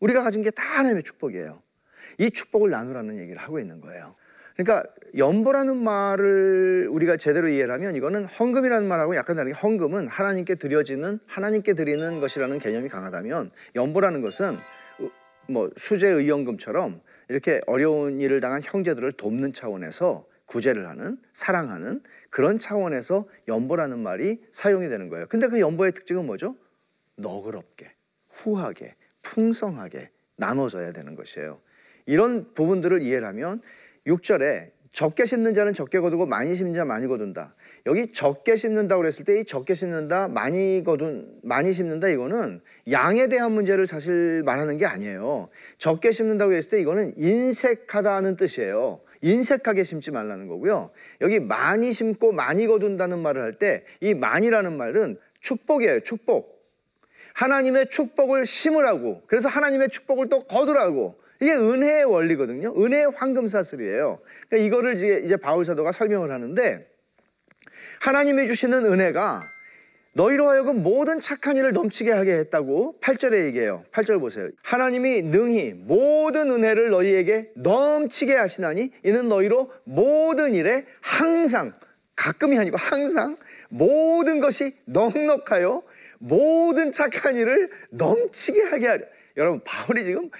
[0.00, 1.62] 우리가 가진 게 다 하나님의 축복이에요.
[2.18, 4.14] 이 축복을 나누라는 얘기를 하고 있는 거예요.
[4.56, 11.20] 그러니까 연보라는 말을 우리가 제대로 이해를 하면 이거는 헌금이라는 말하고 약간 다르게 헌금은 하나님께 드려지는
[11.26, 14.52] 하나님께 드리는 것이라는 개념이 강하다면 연보라는 것은
[15.48, 23.26] 뭐 수제 의연금처럼 이렇게 어려운 일을 당한 형제들을 돕는 차원에서 구제를 하는 사랑하는 그런 차원에서
[23.48, 25.26] 연보라는 말이 사용이 되는 거예요.
[25.28, 26.56] 근데 그 연보의 특징은 뭐죠?
[27.16, 27.92] 너그럽게,
[28.28, 31.60] 후하게, 풍성하게 나눠져야 되는 것이에요.
[32.04, 33.60] 이런 부분들을 이해를 하면
[34.06, 37.55] 6절에 적게 심는 자는 적게 거두고 많이 심는 자 많이 거둔다.
[37.86, 43.52] 여기 적게 심는다고 그랬을 때 이 적게 심는다, 많이 거둔, 많이 심는다 이거는 양에 대한
[43.52, 45.48] 문제를 사실 말하는 게 아니에요.
[45.78, 49.00] 적게 심는다고 했을 때 이거는 인색하다는 뜻이에요.
[49.22, 50.90] 인색하게 심지 말라는 거고요.
[51.20, 56.00] 여기 많이 심고 많이 거둔다는 말을 할 때 이 많이라는 말은 축복이에요.
[56.00, 56.56] 축복.
[57.34, 59.22] 하나님의 축복을 심으라고.
[59.26, 61.20] 그래서 하나님의 축복을 또 거두라고.
[61.40, 62.72] 이게 은혜의 원리거든요.
[62.76, 64.20] 은혜의 황금 사슬이에요.
[64.48, 66.86] 그러니까 이거를 이제 바울 사도가 설명을 하는데
[68.00, 69.42] 하나님이 주시는 은혜가
[70.12, 73.84] 너희로 하여금 모든 착한 일을 넘치게 하게 했다고 8절에 얘기해요.
[73.92, 74.48] 8절 보세요.
[74.62, 81.74] 하나님이 능히 모든 은혜를 너희에게 넘치게 하시나니 이는 너희로 모든 일에 항상
[82.16, 83.36] 가끔이 아니고 항상
[83.68, 85.82] 모든 것이 넉넉하여
[86.18, 89.04] 모든 착한 일을 넘치게 하게 하려.
[89.36, 90.30] 여러분 바울이 지금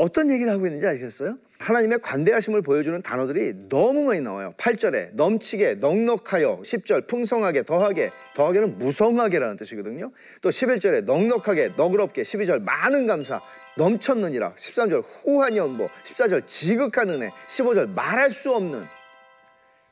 [0.00, 1.36] 어떤 얘기를 하고 있는지 아시겠어요?
[1.58, 4.54] 하나님의 관대하심을 보여주는 단어들이 너무 많이 나와요.
[4.56, 10.10] 8절에 넘치게, 넉넉하여, 10절 풍성하게, 더하게, 더하게는 무성하게라는 뜻이거든요.
[10.40, 13.40] 또 11절에 넉넉하게, 너그럽게, 12절 많은 감사,
[13.76, 18.80] 넘쳤느니라, 13절 후한 연보, 14절 지극한 은혜, 15절 말할 수 없는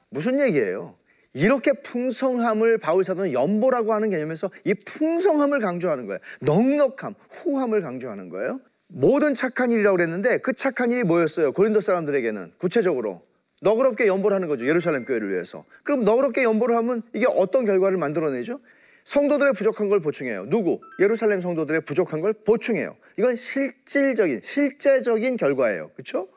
[0.08, 0.96] 무슨 얘기예요?
[1.34, 6.18] 이렇게 풍성함을 바울 사도는 연보라고 하는 개념에서 이 풍성함을 강조하는 거예요.
[6.40, 8.58] 넉넉함, 후함을 강조하는 거예요.
[8.88, 11.52] 모든 착한 일이라고 그랬는데 그 착한 일이 뭐였어요?
[11.52, 13.22] 고린도 사람들에게는 구체적으로
[13.60, 14.66] 너그럽게 연보를 하는 거죠.
[14.66, 15.64] 예루살렘 교회를 위해서.
[15.82, 18.60] 그럼 너그럽게 연보를 하면 이게 어떤 결과를 만들어내죠?
[19.04, 20.46] 성도들의 부족한 걸 보충해요.
[20.48, 20.80] 누구?
[21.00, 22.96] 예루살렘 성도들의 부족한 걸 보충해요.
[23.18, 25.90] 이건 실질적인, 실제적인 결과예요.
[25.94, 26.28] 그렇죠?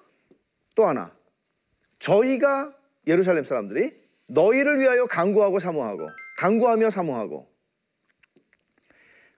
[0.75, 1.11] 또 하나.
[1.99, 2.73] 저희가
[3.07, 3.91] 예루살렘 사람들이
[4.29, 6.07] 너희를 위하여 강구하고 사모하고
[6.39, 7.50] 강구하며 사모하고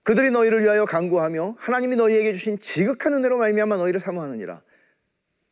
[0.04, 4.62] 그들이 너희를 위하여 강구하며 하나님이 너희에게 주신 지극한 은혜로 말미암아 너희를 사모하느니라.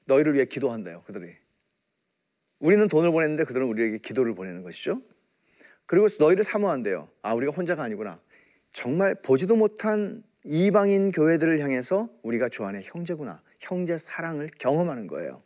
[0.06, 1.04] 너희를 위해 기도한대요.
[1.04, 1.36] 그들이.
[2.60, 5.02] 우리는 돈을 보냈는데 그들은 우리에게 기도를 보내는 것이죠.
[5.86, 7.10] 그리고 너희를 사모한대요.
[7.22, 8.20] 아 우리가 혼자가 아니구나.
[8.74, 15.44] 정말 보지도 못한 이방인 교회들을 향해서 우리가 주 안에 형제구나, 형제 사랑을 경험하는 거예요.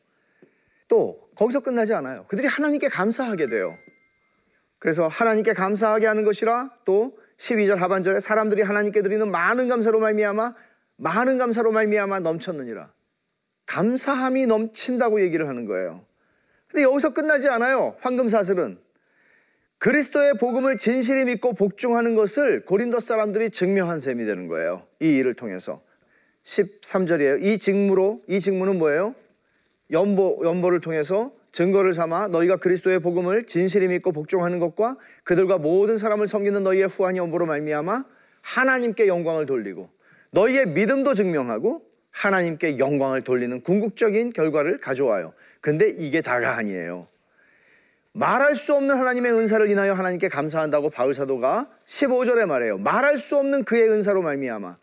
[0.88, 2.26] 또 거기서 끝나지 않아요.
[2.28, 3.78] 그들이 하나님께 감사하게 돼요.
[4.80, 10.54] 그래서 하나님께 감사하게 하는 것이라 또 12절 하반절에 사람들이 하나님께 드리는 많은 감사로 말미암아
[10.98, 12.92] 많은 감사로 말미암아 넘쳤느니라.
[13.66, 16.06] 감사함이 넘친다고 얘기를 하는 거예요.
[16.68, 17.96] 근데 여기서 끝나지 않아요.
[18.02, 18.80] 황금 사슬은
[19.78, 24.88] 그리스도의 복음을 진실히 믿고 복종하는 것을 고린도 사람들이 증명한 셈이 되는 거예요.
[25.02, 25.82] 이 일을 통해서
[26.44, 27.44] 13절이에요.
[27.44, 29.16] 이 직무로 이 직무는 뭐예요?
[29.92, 36.28] 연보 연보를 통해서 증거를 삼아 너희가 그리스도의 복음을 진실히 믿고 복종하는 것과 그들과 모든 사람을
[36.28, 38.04] 섬기는 너희의 후한 연보로 말미암아
[38.42, 39.90] 하나님께 영광을 돌리고
[40.32, 45.32] 너희의 믿음도 증명하고 하나님께 영광을 돌리는 궁극적인 결과를 가져와요.
[45.62, 47.08] 근데 이게 다가 아니에요.
[48.12, 52.78] 말할 수 없는 하나님의 은사를 인하여 하나님께 감사한다고 바울 사도가 15절에 말해요.
[52.80, 54.76] 말할 수 없는 그의 은사로 말미암아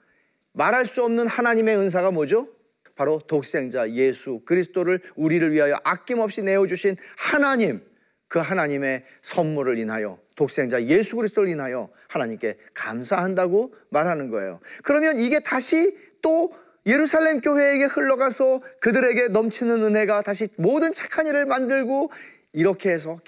[0.52, 2.48] 말할 수 없는 하나님의 은사가 뭐죠?
[2.94, 7.82] 바로 독생자 예수 그리스도를 우리를 위하여 아낌없이 내어 주신 하나님
[8.28, 14.60] 그 하나님의 선물을 인하여 독생자 예수 그리스도를 인하여 하나님께 감사한다고 말하는 거예요.
[14.82, 16.54] 그러면 이게 다시 또
[16.86, 22.10] 예루살렘 교회에게 흘러가서 그들에게 넘치는 은혜가 다시 모든 착한 일을 만들고
[22.52, 23.20] 이렇게 해서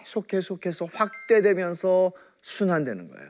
[0.00, 3.28] 계속 계속해서 확대되면서 순환되는 거예요.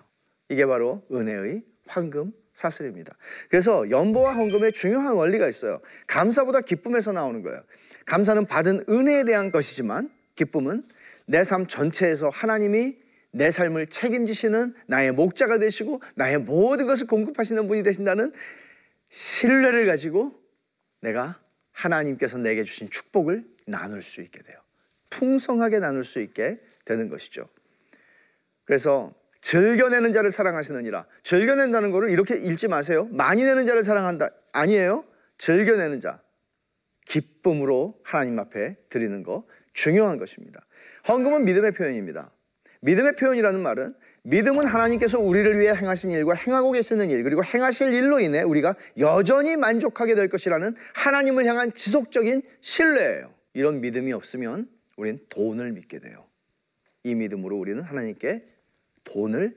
[0.49, 3.17] 이게 바로 은혜의 황금 사슬입니다.
[3.49, 5.81] 그래서 연보와 헌금에 중요한 원리가 있어요.
[6.07, 7.63] 감사보다 기쁨에서 나오는 거예요.
[8.05, 10.85] 감사는 받은 은혜에 대한 것이지만 기쁨은
[11.27, 12.99] 내 삶 전체에서 하나님이
[13.33, 18.33] 내 삶을 책임지시는 나의 목자가 되시고 나의 모든 것을 공급하시는 분이 되신다는
[19.09, 20.35] 신뢰를 가지고
[21.01, 21.41] 내가
[21.73, 24.59] 하나님께서 내게 주신 축복을 나눌 수 있게 돼요.
[25.11, 27.49] 풍성하게 나눌 수 있게 되는 것이죠.
[28.65, 31.07] 그래서 즐겨내는 자를 사랑하시느니라.
[31.25, 33.09] 즐겨낸다는 것을 이렇게 읽지 마세요.
[33.11, 34.31] 많이 내는 자를 사랑한다.
[34.53, 35.05] 아니에요.
[35.39, 36.21] 즐겨내는 자.
[37.07, 40.65] 기쁨으로 하나님 앞에 드리는 거 중요한 것입니다.
[41.09, 42.31] 헌금은 믿음의 표현입니다.
[42.83, 48.21] 믿음의 표현이라는 말은 믿음은 하나님께서 우리를 위해 행하신 일과 행하고 계시는 일 그리고 행하실 일로
[48.21, 53.33] 인해 우리가 여전히 만족하게 될 것이라는 하나님을 향한 지속적인 신뢰예요.
[53.55, 56.27] 이런 믿음이 없으면 우리는 돈을 믿게 돼요.
[57.03, 58.45] 이 믿음으로 우리는 하나님께
[59.05, 59.57] 돈을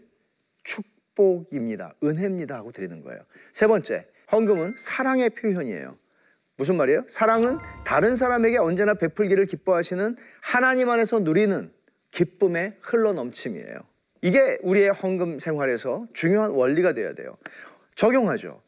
[0.63, 1.95] 축복입니다.
[2.03, 3.19] 은혜입니다 하고 드리는 거예요.
[3.51, 5.97] 세 번째, 헌금은 사랑의 표현이에요.
[6.55, 7.05] 무슨 말이에요?
[7.07, 11.71] 사랑은 다른 사람에게 언제나 베풀기를 기뻐하시는 하나님 안에서 누리는
[12.11, 13.79] 기쁨의 흘러넘침이에요.
[14.21, 17.37] 이게 우리의 헌금 생활에서 중요한 원리가 되어야 돼요.
[17.95, 18.61] 적용하죠.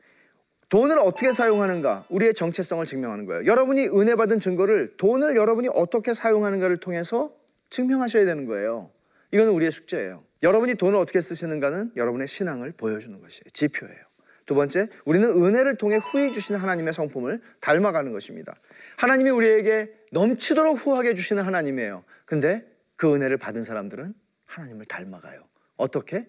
[0.70, 3.46] 돈을 어떻게 사용하는가 우리의 정체성을 증명하는 거예요.
[3.46, 7.32] 여러분이 은혜 받은 증거를 돈을 여러분이 어떻게 사용하는가를 통해서
[7.70, 8.90] 증명하셔야 되는 거예요.
[9.32, 10.24] 이거는 우리의 숙제예요.
[10.44, 13.44] 여러분이 돈을 어떻게 쓰시는가는 여러분의 신앙을 보여주는 것이에요.
[13.54, 14.06] 지표예요.
[14.46, 18.56] 두 번째, 우리는 은혜를 통해 후히 주시는 하나님의 성품을 닮아가는 것입니다.
[18.98, 22.04] 하나님이 우리에게 넘치도록 후하게 주시는 하나님이에요.
[22.26, 22.64] 근데
[22.96, 24.14] 그 은혜를 받은 사람들은
[24.46, 25.48] 하나님을 닮아가요.
[25.78, 26.28] 어떻게?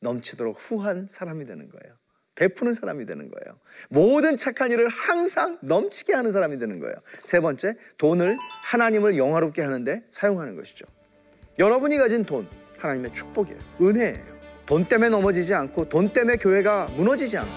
[0.00, 1.96] 넘치도록 후한 사람이 되는 거예요.
[2.34, 3.58] 베푸는 사람이 되는 거예요.
[3.88, 6.94] 모든 착한 일을 항상 넘치게 하는 사람이 되는 거예요.
[7.24, 10.84] 세 번째, 돈을 하나님을 영화롭게 하는데 사용하는 것이죠.
[11.58, 12.46] 여러분이 가진 돈,
[12.78, 13.58] 하나님의 축복이에요.
[13.80, 14.36] 은혜예요.
[14.66, 17.50] 돈 때문에 넘어지지 않고 돈 때문에 교회가 무너지지 않고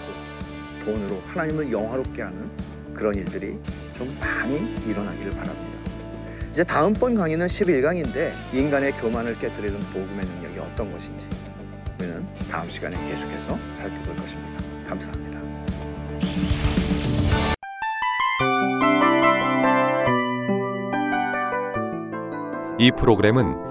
[0.84, 2.50] 돈으로 하나님을 영화롭게 하는
[2.94, 3.58] 그런 일들이
[3.94, 5.78] 좀 많이 일어나기를 바랍니다.
[6.50, 11.28] 이제 다음번 강의는 11강인데 인간의 교만을 깨뜨리는 복음의 능력이 어떤 것인지
[11.98, 14.64] 우리는 다음 시간에 계속해서 살펴볼 것입니다.
[14.88, 15.40] 감사합니다.
[22.78, 23.70] 이 프로그램은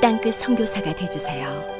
[0.00, 1.79] 땅끝 성교사가 되주세요